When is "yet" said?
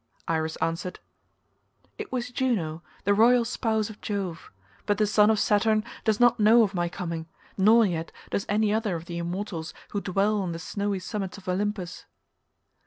7.85-8.11